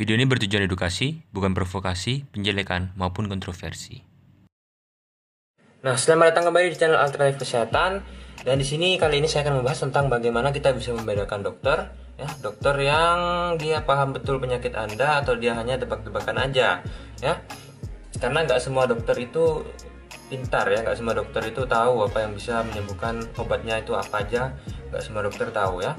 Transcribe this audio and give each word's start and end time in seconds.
Video 0.00 0.16
ini 0.16 0.24
bertujuan 0.24 0.64
edukasi, 0.64 1.28
bukan 1.28 1.52
provokasi, 1.52 2.24
penjelekan, 2.32 2.96
maupun 2.96 3.28
kontroversi. 3.28 4.00
Nah, 5.84 5.92
selamat 5.92 6.32
datang 6.32 6.48
kembali 6.48 6.72
di 6.72 6.76
channel 6.80 6.96
Alternatif 6.96 7.44
Kesehatan. 7.44 8.00
Dan 8.40 8.56
di 8.56 8.64
sini 8.64 8.96
kali 8.96 9.20
ini 9.20 9.28
saya 9.28 9.44
akan 9.44 9.60
membahas 9.60 9.84
tentang 9.84 10.08
bagaimana 10.08 10.56
kita 10.56 10.72
bisa 10.72 10.96
membedakan 10.96 11.44
dokter, 11.44 11.92
ya, 12.16 12.32
dokter 12.40 12.80
yang 12.80 13.18
dia 13.60 13.84
paham 13.84 14.16
betul 14.16 14.40
penyakit 14.40 14.72
Anda 14.72 15.20
atau 15.20 15.36
dia 15.36 15.52
hanya 15.52 15.76
tebak-tebakan 15.76 16.48
aja, 16.48 16.80
ya. 17.20 17.34
Karena 18.16 18.48
nggak 18.48 18.56
semua 18.56 18.88
dokter 18.88 19.20
itu 19.20 19.68
pintar 20.32 20.64
ya, 20.72 20.80
nggak 20.80 20.96
semua 20.96 21.12
dokter 21.12 21.44
itu 21.44 21.68
tahu 21.68 22.08
apa 22.08 22.24
yang 22.24 22.32
bisa 22.32 22.64
menyembuhkan 22.72 23.20
obatnya 23.36 23.76
itu 23.76 23.92
apa 23.92 24.24
aja, 24.24 24.56
nggak 24.88 25.02
semua 25.04 25.28
dokter 25.28 25.52
tahu 25.52 25.84
ya 25.84 25.92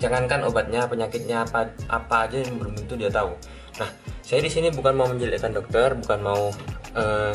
jangankan 0.00 0.48
obatnya 0.48 0.88
penyakitnya 0.88 1.44
apa 1.44 1.68
apa 1.92 2.26
aja 2.26 2.40
yang 2.40 2.56
belum 2.56 2.72
tentu 2.74 2.96
dia 2.96 3.12
tahu. 3.12 3.36
Nah 3.78 3.90
saya 4.24 4.40
di 4.40 4.50
sini 4.50 4.72
bukan 4.72 4.96
mau 4.96 5.06
menjelekkan 5.06 5.52
dokter 5.52 5.92
bukan 5.92 6.18
mau 6.24 6.48
uh, 6.96 7.32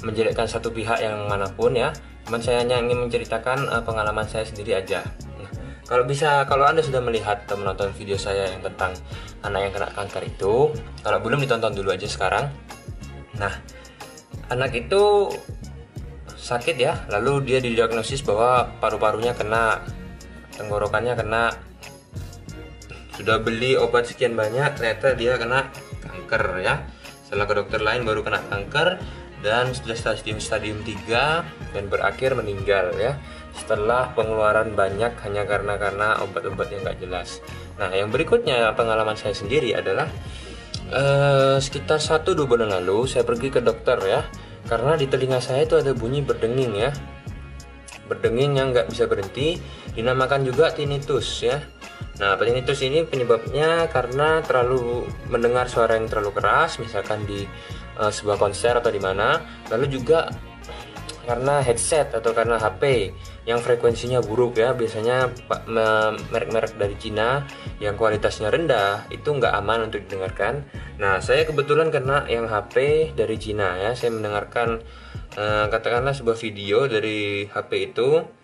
menjelekkan 0.00 0.48
satu 0.48 0.72
pihak 0.72 1.04
yang 1.04 1.28
mana 1.28 1.46
pun 1.52 1.76
ya. 1.76 1.92
Cuman 2.24 2.40
saya 2.40 2.64
hanya 2.64 2.80
ingin 2.80 3.06
menceritakan 3.06 3.68
uh, 3.68 3.82
pengalaman 3.84 4.24
saya 4.24 4.48
sendiri 4.48 4.76
aja. 4.80 5.04
Nah, 5.36 5.50
kalau 5.84 6.08
bisa 6.08 6.48
kalau 6.48 6.64
anda 6.64 6.80
sudah 6.80 7.04
melihat 7.04 7.44
atau 7.44 7.60
menonton 7.60 7.92
video 7.92 8.16
saya 8.16 8.48
yang 8.48 8.64
tentang 8.64 8.96
anak 9.44 9.60
yang 9.68 9.72
kena 9.76 9.88
kanker 9.92 10.24
itu 10.24 10.72
kalau 11.04 11.18
belum 11.20 11.44
ditonton 11.44 11.76
dulu 11.76 11.92
aja 11.92 12.08
sekarang. 12.08 12.48
Nah 13.36 13.52
anak 14.48 14.72
itu 14.72 15.28
sakit 16.32 16.76
ya. 16.80 16.96
Lalu 17.12 17.44
dia 17.44 17.58
didiagnosis 17.60 18.24
bahwa 18.24 18.72
paru-parunya 18.80 19.36
kena 19.36 19.84
tenggorokannya 20.56 21.12
kena 21.16 21.69
sudah 23.20 23.36
beli 23.36 23.76
obat 23.76 24.08
sekian 24.08 24.32
banyak 24.32 24.80
ternyata 24.80 25.12
dia 25.12 25.36
kena 25.36 25.68
kanker 26.00 26.64
ya. 26.64 26.88
Setelah 27.28 27.44
ke 27.44 27.54
dokter 27.60 27.80
lain 27.84 28.08
baru 28.08 28.24
kena 28.24 28.40
kanker. 28.48 28.96
Dan 29.40 29.72
sudah 29.72 29.96
stadium 29.96 30.36
stadium 30.36 30.84
3 30.84 31.72
dan 31.72 31.84
berakhir 31.88 32.36
meninggal 32.36 32.92
ya. 32.96 33.20
Setelah 33.56 34.12
pengeluaran 34.16 34.72
banyak 34.72 35.16
hanya 35.24 35.44
karena 35.48 35.76
karena 35.80 36.20
obat-obat 36.24 36.68
yang 36.72 36.84
gak 36.84 37.00
jelas. 37.00 37.40
Nah 37.80 37.88
yang 37.92 38.12
berikutnya 38.12 38.72
pengalaman 38.76 39.16
saya 39.16 39.32
sendiri 39.32 39.72
adalah 39.72 40.08
uh, 40.92 41.56
sekitar 41.56 42.00
satu 42.00 42.36
dua 42.36 42.44
bulan 42.44 42.68
lalu 42.68 43.08
saya 43.08 43.24
pergi 43.24 43.48
ke 43.48 43.60
dokter 43.64 43.96
ya. 44.04 44.24
Karena 44.68 44.96
di 44.96 45.08
telinga 45.08 45.40
saya 45.40 45.64
itu 45.64 45.76
ada 45.76 45.96
bunyi 45.96 46.20
berdenging 46.20 46.72
ya. 46.76 46.92
Berdenging 48.12 48.60
yang 48.60 48.76
nggak 48.76 48.92
bisa 48.92 49.08
berhenti 49.08 49.56
dinamakan 49.96 50.44
juga 50.44 50.68
tinnitus 50.72 51.44
ya 51.44 51.64
Nah, 52.20 52.36
tinnitus 52.36 52.84
ini 52.84 53.00
penyebabnya 53.08 53.88
karena 53.88 54.44
terlalu 54.44 55.08
mendengar 55.32 55.72
suara 55.72 55.96
yang 55.96 56.04
terlalu 56.04 56.36
keras, 56.36 56.76
misalkan 56.76 57.24
di 57.24 57.48
uh, 57.96 58.12
sebuah 58.12 58.36
konser 58.36 58.76
atau 58.76 58.92
di 58.92 59.00
mana. 59.00 59.40
Lalu 59.72 59.88
juga 59.88 60.28
karena 61.24 61.64
headset 61.64 62.12
atau 62.16 62.32
karena 62.36 62.60
HP 62.60 63.12
yang 63.48 63.64
frekuensinya 63.64 64.20
buruk 64.20 64.60
ya, 64.60 64.76
biasanya 64.76 65.32
merek-merek 66.28 66.76
dari 66.76 66.96
Cina 67.00 67.48
yang 67.80 67.96
kualitasnya 67.96 68.52
rendah 68.52 69.08
itu 69.08 69.28
nggak 69.32 69.56
aman 69.56 69.88
untuk 69.88 70.04
didengarkan. 70.04 70.68
Nah, 71.00 71.24
saya 71.24 71.48
kebetulan 71.48 71.88
kena 71.88 72.28
yang 72.28 72.44
HP 72.44 73.08
dari 73.16 73.40
Cina 73.40 73.80
ya, 73.80 73.96
saya 73.96 74.12
mendengarkan 74.12 74.84
uh, 75.40 75.72
katakanlah 75.72 76.12
sebuah 76.12 76.36
video 76.36 76.84
dari 76.84 77.48
HP 77.48 77.96
itu 77.96 78.39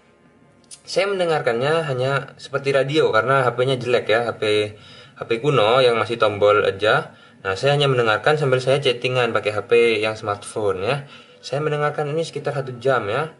saya 0.87 1.11
mendengarkannya 1.11 1.83
hanya 1.91 2.39
seperti 2.39 2.71
radio 2.71 3.11
karena 3.11 3.43
HP-nya 3.43 3.75
jelek 3.75 4.07
ya, 4.07 4.21
HP 4.31 4.73
HP 5.19 5.43
kuno 5.43 5.83
yang 5.83 5.99
masih 5.99 6.15
tombol 6.15 6.63
aja. 6.63 7.11
Nah, 7.43 7.59
saya 7.59 7.75
hanya 7.75 7.91
mendengarkan 7.91 8.39
sambil 8.39 8.63
saya 8.63 8.79
chattingan 8.79 9.35
pakai 9.35 9.51
HP 9.51 9.73
yang 9.99 10.15
smartphone 10.15 10.87
ya. 10.87 10.97
Saya 11.43 11.59
mendengarkan 11.59 12.07
ini 12.13 12.23
sekitar 12.23 12.55
satu 12.55 12.79
jam 12.79 13.09
ya. 13.11 13.35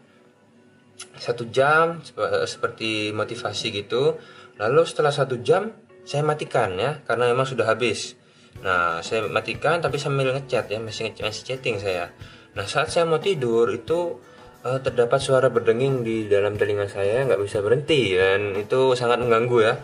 Satu 1.15 1.47
jam 1.47 2.03
seperti 2.49 3.15
motivasi 3.15 3.71
gitu. 3.71 4.19
Lalu 4.59 4.81
setelah 4.89 5.13
satu 5.13 5.39
jam 5.39 5.71
saya 6.03 6.25
matikan 6.25 6.75
ya 6.75 6.99
karena 7.05 7.31
memang 7.31 7.47
sudah 7.47 7.63
habis. 7.69 8.19
Nah, 8.59 9.05
saya 9.05 9.23
matikan 9.29 9.79
tapi 9.79 10.01
sambil 10.01 10.33
ngechat 10.33 10.67
ya, 10.67 10.81
masih, 10.81 11.13
masih 11.21 11.43
chatting 11.45 11.77
saya. 11.77 12.09
Nah, 12.57 12.65
saat 12.65 12.89
saya 12.89 13.05
mau 13.05 13.21
tidur 13.21 13.69
itu 13.69 14.17
uh, 14.67 14.79
terdapat 14.83 15.19
suara 15.23 15.47
berdenging 15.47 16.03
di 16.03 16.27
dalam 16.27 16.59
telinga 16.59 16.91
saya 16.91 17.23
nggak 17.23 17.39
bisa 17.39 17.63
berhenti 17.63 18.19
dan 18.19 18.51
itu 18.59 18.93
sangat 18.99 19.23
mengganggu 19.23 19.57
ya. 19.63 19.75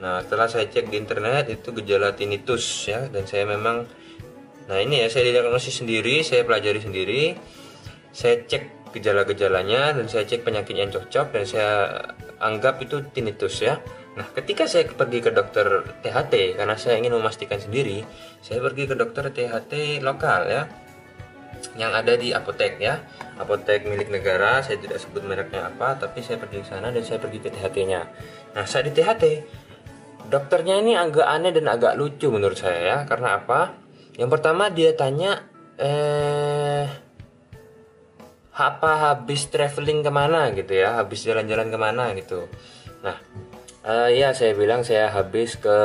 Nah 0.00 0.24
setelah 0.24 0.48
saya 0.48 0.66
cek 0.66 0.88
di 0.88 0.96
internet 0.96 1.52
itu 1.52 1.68
gejala 1.76 2.16
tinnitus 2.16 2.88
ya 2.88 3.06
dan 3.12 3.28
saya 3.28 3.44
memang 3.44 3.84
nah 4.66 4.78
ini 4.80 5.04
ya 5.04 5.08
saya 5.12 5.28
diagnosis 5.28 5.84
sendiri, 5.84 6.24
saya 6.24 6.48
pelajari 6.48 6.80
sendiri, 6.80 7.22
saya 8.14 8.40
cek 8.48 8.96
gejala-gejalanya 8.96 9.96
dan 9.96 10.06
saya 10.08 10.24
cek 10.24 10.44
penyakit 10.44 10.76
yang 10.76 10.88
cocok 10.92 11.26
dan 11.32 11.44
saya 11.44 11.70
anggap 12.40 12.80
itu 12.80 13.04
tinnitus 13.12 13.60
ya. 13.64 13.80
Nah, 14.12 14.28
ketika 14.36 14.68
saya 14.68 14.84
pergi 14.92 15.24
ke 15.24 15.32
dokter 15.32 15.64
THT 16.04 16.60
karena 16.60 16.76
saya 16.76 17.00
ingin 17.00 17.16
memastikan 17.16 17.56
sendiri, 17.56 18.04
saya 18.44 18.60
pergi 18.60 18.84
ke 18.84 18.92
dokter 18.92 19.32
THT 19.32 20.04
lokal 20.04 20.52
ya 20.52 20.68
yang 21.78 21.94
ada 21.94 22.18
di 22.18 22.34
apotek 22.34 22.78
ya. 22.82 23.00
Apotek 23.38 23.88
milik 23.88 24.12
negara 24.12 24.60
saya 24.60 24.78
tidak 24.78 25.00
sebut 25.00 25.24
mereknya 25.24 25.72
apa 25.72 25.96
tapi 25.96 26.20
saya 26.20 26.36
pergi 26.38 26.62
ke 26.62 26.66
sana 26.68 26.92
dan 26.92 27.02
saya 27.02 27.18
pergi 27.18 27.38
ke 27.42 27.48
THT 27.50 27.76
nya 27.88 28.06
nah 28.52 28.68
saat 28.68 28.84
di 28.84 28.92
THT 28.92 29.24
dokternya 30.32 30.80
ini 30.80 30.96
agak 30.96 31.28
aneh 31.28 31.52
dan 31.52 31.68
agak 31.68 31.92
lucu 32.00 32.32
menurut 32.32 32.56
saya 32.56 32.80
ya. 32.80 32.98
Karena 33.04 33.36
apa? 33.36 33.76
Yang 34.16 34.30
pertama 34.32 34.72
dia 34.72 34.96
tanya 34.96 35.44
eh 35.76 36.88
apa 38.52 38.90
habis 39.12 39.48
traveling 39.52 40.00
ke 40.00 40.10
mana 40.12 40.48
gitu 40.56 40.72
ya? 40.72 40.96
Habis 40.96 41.28
jalan-jalan 41.28 41.68
ke 41.68 41.78
mana 41.80 42.04
gitu. 42.16 42.48
Nah 43.04 43.16
uh, 43.84 44.08
ya 44.08 44.32
saya 44.32 44.56
bilang 44.56 44.80
saya 44.80 45.12
habis 45.12 45.60
ke 45.60 45.78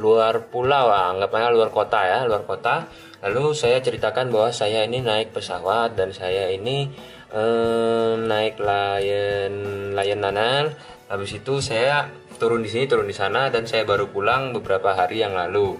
luar 0.00 0.48
pulau 0.48 0.88
anggapnya 0.88 1.50
luar 1.50 1.74
kota 1.74 2.00
ya, 2.06 2.18
luar 2.30 2.46
kota. 2.46 2.86
Lalu 3.20 3.52
saya 3.52 3.84
ceritakan 3.84 4.32
bahwa 4.32 4.48
saya 4.48 4.88
ini 4.88 5.04
naik 5.04 5.36
pesawat 5.36 5.92
dan 5.92 6.16
saya 6.16 6.48
ini 6.48 6.88
eh, 7.32 8.12
naik 8.16 8.56
Lion 8.56 10.20
Nanan. 10.24 10.72
Habis 11.10 11.42
itu 11.42 11.60
saya 11.60 12.08
turun 12.40 12.64
di 12.64 12.70
sini, 12.72 12.88
turun 12.88 13.04
di 13.04 13.12
sana 13.12 13.52
dan 13.52 13.68
saya 13.68 13.84
baru 13.84 14.08
pulang 14.08 14.56
beberapa 14.56 14.96
hari 14.96 15.20
yang 15.20 15.36
lalu. 15.36 15.76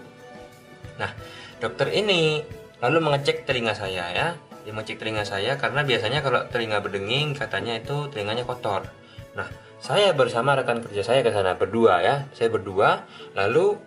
Nah, 1.01 1.11
dokter 1.57 1.89
ini 1.97 2.45
lalu 2.85 2.99
mengecek 3.01 3.49
telinga 3.49 3.73
saya 3.73 4.13
ya. 4.13 4.29
Dia 4.61 4.73
mengecek 4.77 5.01
telinga 5.01 5.25
saya 5.25 5.57
karena 5.57 5.81
biasanya 5.81 6.21
kalau 6.21 6.45
telinga 6.53 6.85
berdenging 6.85 7.33
katanya 7.33 7.81
itu 7.81 8.13
telinganya 8.13 8.45
kotor. 8.45 8.85
Nah, 9.33 9.49
saya 9.81 10.13
bersama 10.13 10.53
rekan 10.53 10.85
kerja 10.85 11.01
saya 11.01 11.25
ke 11.25 11.33
sana 11.33 11.57
berdua 11.57 12.05
ya. 12.05 12.29
Saya 12.37 12.53
berdua 12.53 13.09
lalu 13.33 13.81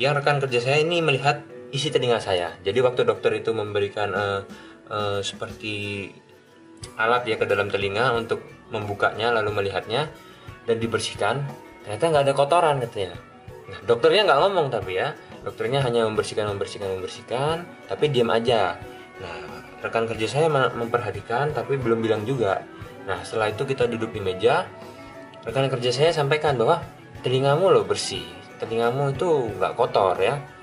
yang 0.00 0.16
rekan 0.16 0.40
kerja 0.40 0.64
saya 0.64 0.80
ini 0.80 1.04
melihat 1.04 1.44
isi 1.74 1.90
telinga 1.90 2.22
saya. 2.22 2.54
Jadi 2.62 2.78
waktu 2.78 3.02
dokter 3.02 3.34
itu 3.34 3.50
memberikan 3.50 4.14
uh, 4.14 4.40
uh, 4.86 5.18
seperti 5.18 6.06
alat 6.94 7.26
ya 7.26 7.34
ke 7.34 7.50
dalam 7.50 7.66
telinga 7.66 8.14
untuk 8.14 8.46
membukanya 8.70 9.34
lalu 9.34 9.50
melihatnya 9.50 10.06
dan 10.70 10.76
dibersihkan, 10.78 11.42
ternyata 11.82 12.04
nggak 12.14 12.24
ada 12.30 12.34
kotoran 12.38 12.78
katanya. 12.78 13.18
Nah, 13.66 13.78
dokternya 13.82 14.22
nggak 14.30 14.40
ngomong 14.46 14.66
tapi 14.70 15.02
ya, 15.02 15.18
dokternya 15.42 15.82
hanya 15.82 16.06
membersihkan, 16.06 16.46
membersihkan, 16.54 16.88
membersihkan, 16.94 17.56
tapi 17.90 18.14
diam 18.14 18.30
aja. 18.30 18.78
Nah, 19.18 19.66
rekan 19.82 20.06
kerja 20.06 20.30
saya 20.30 20.46
memperhatikan 20.50 21.50
tapi 21.50 21.74
belum 21.74 21.98
bilang 21.98 22.22
juga. 22.22 22.62
Nah, 23.04 23.20
setelah 23.26 23.50
itu 23.50 23.66
kita 23.66 23.90
duduk 23.90 24.14
di 24.14 24.22
meja, 24.22 24.64
rekan 25.42 25.66
kerja 25.66 25.90
saya 25.90 26.10
sampaikan 26.14 26.54
bahwa 26.54 26.80
telingamu 27.26 27.72
loh 27.72 27.84
bersih, 27.84 28.24
telingamu 28.62 29.10
itu 29.10 29.50
nggak 29.58 29.74
kotor 29.74 30.16
ya 30.22 30.53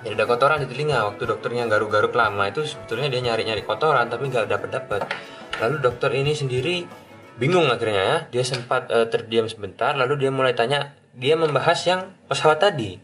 jadi 0.00 0.16
ada 0.16 0.24
kotoran 0.24 0.64
di 0.64 0.68
telinga. 0.68 1.04
Waktu 1.12 1.28
dokternya 1.28 1.68
garuk-garuk 1.68 2.16
lama 2.16 2.48
itu 2.48 2.64
sebetulnya 2.64 3.12
dia 3.12 3.20
nyari-nyari 3.20 3.62
kotoran 3.68 4.08
tapi 4.08 4.32
nggak 4.32 4.48
dapat 4.48 4.70
dapat 4.72 5.02
lalu 5.60 5.76
dokter 5.84 6.08
ini 6.16 6.32
sendiri 6.32 6.88
bingung 7.36 7.68
akhirnya 7.68 8.02
ya. 8.02 8.18
Dia 8.32 8.44
sempat 8.48 8.88
uh, 8.88 9.06
terdiam 9.12 9.44
sebentar 9.44 9.92
lalu 9.92 10.24
dia 10.24 10.32
mulai 10.32 10.56
tanya 10.56 10.96
dia 11.12 11.36
membahas 11.36 11.76
yang 11.84 12.00
pesawat 12.32 12.64
tadi. 12.64 12.96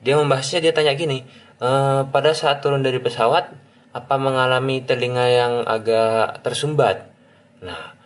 Dia 0.00 0.18
membahasnya 0.18 0.64
dia 0.64 0.72
tanya 0.72 0.96
gini 0.96 1.28
e, 1.60 1.68
pada 2.08 2.32
saat 2.32 2.64
turun 2.64 2.80
dari 2.80 3.04
pesawat 3.04 3.52
apa 3.92 4.14
mengalami 4.16 4.80
telinga 4.80 5.28
yang 5.28 5.52
agak 5.68 6.40
tersumbat? 6.40 7.12
Nah 7.60 8.00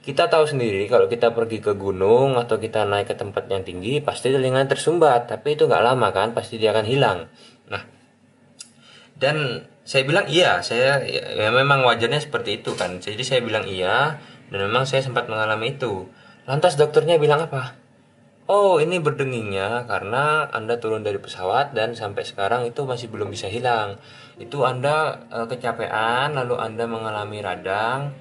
kita 0.00 0.32
tahu 0.32 0.48
sendiri 0.48 0.88
kalau 0.88 1.04
kita 1.04 1.36
pergi 1.36 1.60
ke 1.60 1.76
gunung 1.76 2.40
atau 2.40 2.56
kita 2.56 2.88
naik 2.88 3.12
ke 3.12 3.14
tempat 3.20 3.44
yang 3.52 3.60
tinggi 3.60 4.00
pasti 4.00 4.32
telinga 4.32 4.64
tersumbat. 4.64 5.28
Tapi 5.28 5.52
itu 5.52 5.68
nggak 5.68 5.84
lama 5.84 6.08
kan 6.16 6.32
pasti 6.32 6.56
dia 6.56 6.72
akan 6.72 6.88
hilang 6.88 7.28
nah 7.68 7.82
dan 9.18 9.66
saya 9.84 10.08
bilang 10.08 10.26
iya 10.32 10.64
saya 10.64 11.04
ya, 11.04 11.52
memang 11.52 11.84
wajarnya 11.84 12.24
seperti 12.24 12.64
itu 12.64 12.72
kan. 12.72 12.98
Jadi 13.04 13.20
saya 13.20 13.40
bilang 13.44 13.68
iya 13.68 14.16
dan 14.48 14.58
memang 14.64 14.88
saya 14.88 15.04
sempat 15.04 15.28
mengalami 15.28 15.76
itu. 15.76 16.08
Lantas 16.48 16.80
dokternya 16.80 17.20
bilang 17.20 17.44
apa? 17.44 17.76
Oh 18.44 18.76
ini 18.76 19.00
berdengingnya 19.00 19.88
karena 19.88 20.48
anda 20.52 20.76
turun 20.76 21.00
dari 21.00 21.16
pesawat 21.16 21.72
dan 21.72 21.96
sampai 21.96 22.28
sekarang 22.28 22.68
itu 22.68 22.84
masih 22.84 23.08
belum 23.08 23.32
bisa 23.32 23.48
hilang. 23.48 23.96
Itu 24.36 24.68
anda 24.68 25.24
e, 25.32 25.48
kecapean 25.48 26.36
lalu 26.36 26.60
anda 26.60 26.84
mengalami 26.84 27.40
radang 27.40 28.12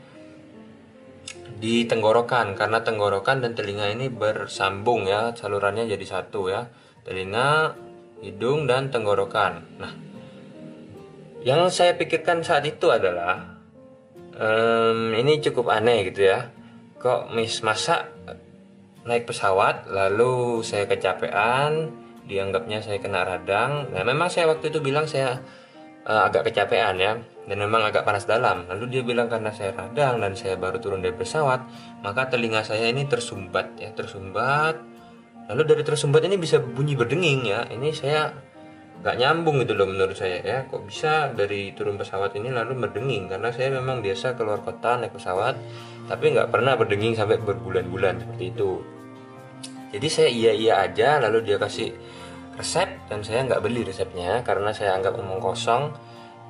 di 1.60 1.84
tenggorokan. 1.88 2.56
Karena 2.56 2.84
tenggorokan 2.84 3.44
dan 3.44 3.52
telinga 3.52 3.92
ini 3.92 4.08
bersambung 4.08 5.08
ya 5.08 5.36
salurannya 5.36 5.92
jadi 5.92 6.06
satu 6.08 6.48
ya. 6.48 6.72
Telinga 7.04 7.76
hidung 8.24 8.66
dan 8.66 8.88
tenggorokan. 8.88 9.68
Nah 9.78 9.94
yang 11.44 11.68
saya 11.68 12.00
pikirkan 12.00 12.40
saat 12.40 12.64
itu 12.64 12.88
adalah 12.88 13.60
um, 14.40 15.12
ini 15.12 15.44
cukup 15.44 15.76
aneh 15.76 16.08
gitu 16.08 16.32
ya. 16.32 16.50
Kok 17.04 17.36
mis 17.36 17.60
masa 17.68 18.08
naik 19.04 19.28
pesawat 19.28 19.92
lalu 19.92 20.64
saya 20.64 20.88
kecapean 20.88 21.92
dianggapnya 22.24 22.80
saya 22.80 23.04
kena 23.04 23.28
radang. 23.28 23.92
Nah 23.92 24.08
memang 24.08 24.32
saya 24.32 24.48
waktu 24.48 24.72
itu 24.72 24.80
bilang 24.80 25.04
saya 25.04 25.44
uh, 26.08 26.32
agak 26.32 26.48
kecapean 26.48 26.96
ya 26.96 27.20
dan 27.20 27.58
memang 27.60 27.84
agak 27.84 28.08
panas 28.08 28.24
dalam. 28.24 28.64
Lalu 28.72 28.88
dia 28.88 29.04
bilang 29.04 29.28
karena 29.28 29.52
saya 29.52 29.76
radang 29.76 30.24
dan 30.24 30.32
saya 30.40 30.56
baru 30.56 30.80
turun 30.80 31.04
dari 31.04 31.12
pesawat 31.12 31.60
maka 32.00 32.32
telinga 32.32 32.64
saya 32.64 32.88
ini 32.88 33.04
tersumbat 33.04 33.76
ya 33.84 33.92
tersumbat 33.92 34.93
lalu 35.52 35.62
dari 35.68 35.84
tersumbat 35.84 36.24
ini 36.24 36.40
bisa 36.40 36.60
bunyi 36.62 36.96
berdenging 36.96 37.48
ya. 37.48 37.68
Ini 37.68 37.90
saya 37.92 38.32
nggak 39.04 39.16
nyambung 39.20 39.60
gitu 39.60 39.76
loh 39.76 39.88
menurut 39.90 40.16
saya 40.16 40.40
ya. 40.40 40.58
Kok 40.72 40.88
bisa 40.88 41.32
dari 41.36 41.76
turun 41.76 42.00
pesawat 42.00 42.32
ini 42.40 42.54
lalu 42.54 42.80
berdenging? 42.88 43.28
Karena 43.28 43.52
saya 43.52 43.74
memang 43.76 44.00
biasa 44.00 44.40
keluar 44.40 44.64
kota 44.64 44.96
naik 44.96 45.16
pesawat 45.16 45.60
tapi 46.08 46.36
nggak 46.36 46.52
pernah 46.52 46.76
berdenging 46.76 47.16
sampai 47.16 47.40
berbulan-bulan 47.40 48.24
seperti 48.24 48.56
itu. 48.56 48.80
Jadi 49.94 50.08
saya 50.10 50.30
iya 50.32 50.52
iya 50.56 50.74
aja 50.82 51.22
lalu 51.22 51.46
dia 51.46 51.60
kasih 51.60 51.94
resep 52.56 52.90
dan 53.12 53.22
saya 53.22 53.46
nggak 53.46 53.62
beli 53.62 53.86
resepnya 53.86 54.42
karena 54.42 54.72
saya 54.72 54.96
anggap 54.96 55.20
omong 55.20 55.44
kosong. 55.44 55.92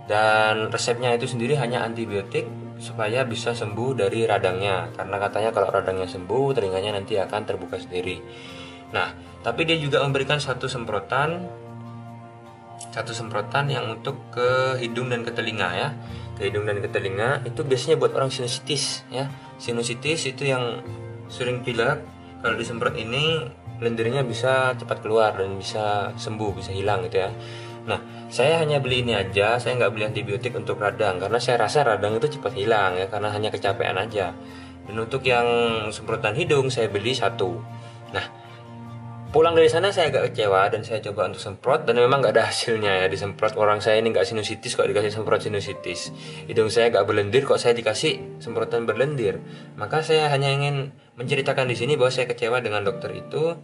Dan 0.03 0.67
resepnya 0.67 1.15
itu 1.15 1.31
sendiri 1.31 1.55
hanya 1.55 1.87
antibiotik 1.87 2.43
supaya 2.75 3.23
bisa 3.23 3.55
sembuh 3.55 3.95
dari 3.95 4.27
radangnya. 4.27 4.91
Karena 4.91 5.15
katanya 5.15 5.55
kalau 5.55 5.71
radangnya 5.71 6.11
sembuh 6.11 6.51
telinganya 6.51 6.99
nanti 6.99 7.15
akan 7.15 7.41
terbuka 7.47 7.79
sendiri 7.79 8.19
nah 8.93 9.11
tapi 9.43 9.67
dia 9.67 9.75
juga 9.75 9.99
memberikan 10.05 10.39
satu 10.39 10.71
semprotan 10.71 11.43
satu 12.93 13.09
semprotan 13.09 13.69
yang 13.73 13.89
untuk 13.89 14.17
ke 14.29 14.77
hidung 14.77 15.09
dan 15.09 15.25
ke 15.25 15.33
telinga 15.33 15.69
ya. 15.73 15.89
Ke 16.37 16.49
hidung 16.49 16.65
dan 16.69 16.77
ke 16.77 16.89
telinga 16.89 17.41
itu 17.41 17.65
biasanya 17.65 17.97
buat 17.97 18.13
orang 18.13 18.29
sinusitis 18.29 19.01
ya. 19.09 19.29
Sinusitis 19.57 20.29
itu 20.29 20.49
yang 20.49 20.81
sering 21.25 21.65
pilek 21.65 22.01
kalau 22.45 22.53
disemprot 22.53 22.93
ini 22.93 23.49
lendirnya 23.81 24.21
bisa 24.21 24.77
cepat 24.77 25.01
keluar 25.01 25.33
dan 25.33 25.57
bisa 25.57 26.13
sembuh 26.13 26.51
bisa 26.53 26.69
hilang 26.69 27.05
gitu 27.09 27.25
ya. 27.25 27.31
Nah 27.89 27.99
saya 28.29 28.61
hanya 28.61 28.77
beli 28.77 29.01
ini 29.01 29.17
aja 29.17 29.57
saya 29.57 29.77
nggak 29.77 29.91
beli 29.93 30.05
antibiotik 30.09 30.53
untuk 30.53 30.77
radang 30.77 31.17
karena 31.17 31.39
saya 31.41 31.65
rasa 31.65 31.85
radang 31.85 32.17
itu 32.17 32.37
cepat 32.37 32.53
hilang 32.53 32.97
ya 32.97 33.09
karena 33.09 33.33
hanya 33.33 33.49
kecapean 33.49 33.97
aja. 33.97 34.37
Dan 34.83 34.99
untuk 34.99 35.23
yang 35.23 35.47
semprotan 35.89 36.35
hidung 36.35 36.67
saya 36.67 36.91
beli 36.91 37.15
satu. 37.15 37.57
Nah 38.11 38.42
pulang 39.33 39.57
dari 39.57 39.65
sana 39.65 39.89
saya 39.89 40.13
agak 40.13 40.29
kecewa 40.29 40.69
dan 40.69 40.85
saya 40.85 41.01
coba 41.01 41.25
untuk 41.25 41.41
semprot 41.41 41.89
dan 41.89 41.97
memang 41.97 42.21
nggak 42.21 42.37
ada 42.37 42.53
hasilnya 42.53 43.01
ya 43.01 43.07
disemprot. 43.09 43.57
Orang 43.57 43.81
saya 43.81 43.97
ini 43.97 44.13
nggak 44.13 44.29
sinusitis 44.29 44.77
kok 44.77 44.85
dikasih 44.85 45.09
semprot 45.09 45.41
sinusitis. 45.41 46.13
Hidung 46.45 46.69
saya 46.69 46.93
nggak 46.93 47.01
berlendir 47.09 47.41
kok 47.41 47.57
saya 47.57 47.73
dikasih 47.73 48.37
semprotan 48.37 48.85
berlendir. 48.85 49.41
Maka 49.73 50.05
saya 50.05 50.29
hanya 50.29 50.53
ingin 50.53 50.93
menceritakan 51.17 51.65
di 51.65 51.73
sini 51.73 51.97
bahwa 51.97 52.13
saya 52.13 52.29
kecewa 52.29 52.61
dengan 52.61 52.85
dokter 52.85 53.09
itu 53.09 53.57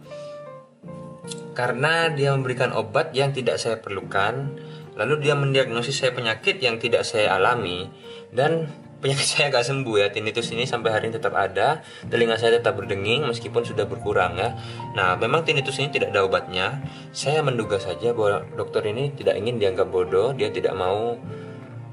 karena 1.54 2.10
dia 2.10 2.34
memberikan 2.34 2.74
obat 2.74 3.14
yang 3.14 3.30
tidak 3.30 3.62
saya 3.62 3.78
perlukan. 3.78 4.58
Lalu 4.98 5.22
dia 5.22 5.38
mendiagnosis 5.38 6.02
saya 6.02 6.10
penyakit 6.10 6.58
yang 6.58 6.82
tidak 6.82 7.06
saya 7.06 7.38
alami 7.38 7.86
dan 8.34 8.66
penyakit 9.00 9.26
saya 9.26 9.48
agak 9.48 9.64
sembuh 9.64 9.96
ya. 9.96 10.08
Tinnitus 10.12 10.52
ini 10.52 10.68
sampai 10.68 10.92
hari 10.92 11.04
ini 11.08 11.16
tetap 11.16 11.34
ada. 11.34 11.80
Telinga 12.06 12.36
saya 12.36 12.60
tetap 12.60 12.76
berdenging 12.76 13.24
meskipun 13.24 13.64
sudah 13.64 13.88
berkurang 13.88 14.36
ya. 14.36 14.54
Nah 14.94 15.16
memang 15.16 15.42
tinnitus 15.42 15.80
ini 15.80 15.88
tidak 15.90 16.12
ada 16.12 16.28
obatnya. 16.28 16.84
Saya 17.10 17.40
menduga 17.40 17.80
saja 17.80 18.12
bahwa 18.12 18.44
dokter 18.54 18.84
ini 18.86 19.10
tidak 19.16 19.40
ingin 19.40 19.56
dianggap 19.56 19.88
bodoh. 19.88 20.36
Dia 20.36 20.52
tidak 20.52 20.76
mau 20.76 21.16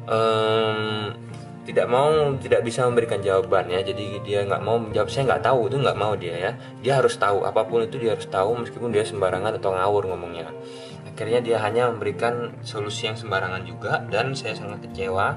um, 0.05 0.79
tidak 1.67 1.87
mau 1.91 2.35
tidak 2.39 2.63
bisa 2.63 2.83
memberikan 2.87 3.23
jawaban 3.23 3.71
ya. 3.71 3.79
Jadi 3.81 4.21
dia 4.27 4.43
nggak 4.43 4.61
mau 4.61 4.75
menjawab. 4.75 5.07
Saya 5.07 5.31
nggak 5.31 5.43
tahu 5.47 5.71
itu 5.71 5.79
nggak 5.79 5.97
mau 5.97 6.13
dia 6.19 6.35
ya. 6.35 6.51
Dia 6.83 6.99
harus 6.99 7.15
tahu 7.15 7.47
apa 7.47 7.63
pun 7.65 7.87
itu 7.87 7.95
dia 7.97 8.19
harus 8.19 8.27
tahu 8.27 8.59
meskipun 8.59 8.91
dia 8.91 9.07
sembarangan 9.07 9.55
atau 9.55 9.71
ngawur 9.71 10.11
ngomongnya. 10.11 10.51
Akhirnya 11.07 11.41
dia 11.41 11.57
hanya 11.65 11.89
memberikan 11.89 12.53
solusi 12.61 13.09
yang 13.09 13.17
sembarangan 13.17 13.65
juga 13.65 14.05
dan 14.05 14.37
saya 14.37 14.53
sangat 14.53 14.85
kecewa 14.85 15.33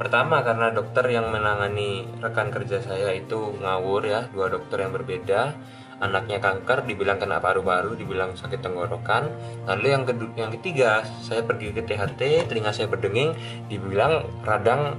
Pertama 0.00 0.40
karena 0.40 0.72
dokter 0.72 1.04
yang 1.12 1.28
menangani 1.28 2.08
rekan 2.24 2.48
kerja 2.48 2.80
saya 2.80 3.12
itu 3.12 3.52
ngawur 3.60 4.08
ya, 4.08 4.32
dua 4.32 4.48
dokter 4.48 4.80
yang 4.80 4.96
berbeda. 4.96 5.52
Anaknya 6.00 6.40
kanker, 6.40 6.88
dibilang 6.88 7.20
kena 7.20 7.44
paru-paru, 7.44 7.92
dibilang 7.92 8.32
sakit 8.32 8.64
tenggorokan. 8.64 9.28
Lalu 9.68 9.86
yang 9.92 10.08
kedua, 10.08 10.32
yang 10.40 10.48
ketiga, 10.56 11.04
saya 11.20 11.44
pergi 11.44 11.76
ke 11.76 11.84
THT, 11.84 12.48
telinga 12.48 12.72
saya 12.72 12.88
berdenging, 12.88 13.36
dibilang 13.68 14.24
radang 14.40 14.96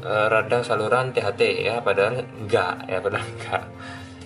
eh, 0.00 0.26
radang 0.32 0.64
saluran 0.64 1.12
THT 1.12 1.68
ya, 1.68 1.84
padahal 1.84 2.24
enggak 2.24 2.88
ya, 2.88 3.04
padahal 3.04 3.28
enggak. 3.28 3.62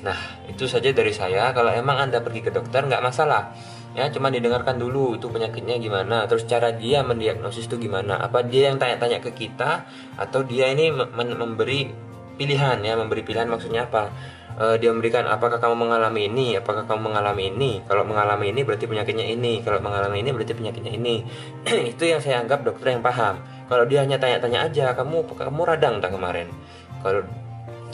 Nah, 0.07 0.19
itu 0.47 0.71
saja 0.71 0.95
dari 0.95 1.11
saya. 1.11 1.51
Kalau 1.51 1.75
emang 1.75 1.99
Anda 1.99 2.23
pergi 2.23 2.47
ke 2.47 2.55
dokter 2.55 2.87
nggak 2.87 3.03
masalah 3.03 3.51
ya 3.97 4.13
cuma 4.13 4.29
didengarkan 4.29 4.77
dulu 4.77 5.17
itu 5.17 5.33
penyakitnya 5.33 5.81
gimana. 5.81 6.29
Terus 6.29 6.45
cara 6.45 6.69
dia 6.77 7.01
mendiagnosis 7.01 7.65
itu 7.65 7.81
gimana. 7.81 8.21
Apa 8.21 8.45
dia 8.45 8.69
yang 8.69 8.77
tanya-tanya 8.77 9.25
ke 9.25 9.33
kita 9.33 9.89
atau 10.21 10.45
dia 10.45 10.69
ini 10.69 10.93
memberi 11.17 11.89
pilihan 12.37 12.77
ya 12.85 12.93
memberi 13.01 13.25
pilihan 13.25 13.49
maksudnya 13.49 13.89
apa? 13.89 14.13
E, 14.61 14.65
dia 14.85 14.93
memberikan 14.93 15.25
apakah 15.25 15.57
kamu 15.57 15.89
mengalami 15.89 16.29
ini? 16.29 16.61
Apakah 16.61 16.85
kamu 16.85 17.09
mengalami 17.09 17.49
ini? 17.49 17.81
Kalau 17.89 18.05
mengalami 18.05 18.53
ini 18.53 18.61
berarti 18.69 18.85
penyakitnya 18.85 19.27
ini. 19.33 19.65
Kalau 19.65 19.81
mengalami 19.81 20.21
ini 20.21 20.31
berarti 20.37 20.53
penyakitnya 20.53 20.93
ini. 20.93 21.17
Itu 21.97 22.05
yang 22.05 22.21
saya 22.21 22.45
anggap 22.45 22.69
dokter 22.69 22.93
yang 22.93 23.01
paham. 23.01 23.41
Kalau 23.67 23.89
dia 23.89 24.05
hanya 24.05 24.21
tanya-tanya 24.21 24.69
aja 24.69 24.93
kamu 24.93 25.25
kamu 25.33 25.61
radang 25.65 26.05
tak 26.05 26.13
kemarin? 26.13 26.53
Kalau 27.01 27.25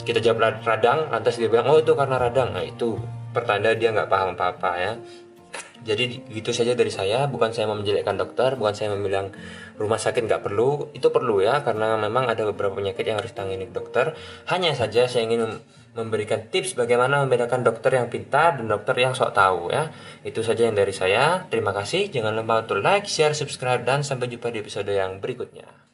kita 0.03 0.19
jawab 0.19 0.59
radang 0.67 1.07
lantas 1.07 1.39
dia 1.39 1.47
bilang 1.47 1.71
oh 1.71 1.79
itu 1.79 1.95
karena 1.95 2.19
radang. 2.19 2.51
Nah 2.51 2.61
itu 2.61 2.99
pertanda 3.33 3.71
dia 3.73 3.89
nggak 3.89 4.11
paham 4.11 4.37
apa-apa 4.37 4.71
ya 4.77 4.93
jadi 5.83 6.23
gitu 6.31 6.55
saja 6.55 6.73
dari 6.73 6.89
saya. 6.89 7.27
Bukan 7.27 7.51
saya 7.51 7.67
mau 7.67 7.75
menjelekkan 7.75 8.15
dokter 8.15 8.55
bukan 8.55 8.73
saya 8.73 8.95
membilang 8.95 9.35
rumah 9.75 9.99
sakit 9.99 10.23
nggak 10.23 10.41
perlu. 10.41 10.89
Itu 10.95 11.11
perlu 11.11 11.43
ya 11.43 11.61
karena 11.61 11.99
memang 11.99 12.31
ada 12.31 12.47
beberapa 12.47 12.79
penyakit 12.79 13.03
yang 13.03 13.19
harus 13.19 13.35
tangani 13.35 13.67
dokter. 13.67 14.15
Hanya 14.47 14.71
saja 14.73 15.05
saya 15.11 15.27
ingin 15.27 15.59
memberikan 15.93 16.49
tips 16.49 16.73
bagaimana 16.73 17.21
membedakan 17.21 17.61
dokter 17.61 18.01
yang 18.01 18.09
pintar 18.09 18.57
dan 18.57 18.65
dokter 18.65 18.95
yang 18.97 19.13
sok 19.13 19.35
tahu 19.35 19.69
ya. 19.69 19.91
Itu 20.23 20.41
saja 20.41 20.65
yang 20.65 20.73
dari 20.73 20.95
saya. 20.95 21.45
Terima 21.51 21.75
kasih. 21.75 22.09
Jangan 22.09 22.33
lupa 22.33 22.63
untuk 22.63 22.79
like 22.79 23.05
share 23.05 23.35
subscribe 23.35 23.83
dan 23.83 24.01
sampai 24.01 24.31
jumpa 24.31 24.49
di 24.49 24.63
episode 24.63 24.89
yang 24.89 25.19
berikutnya 25.19 25.92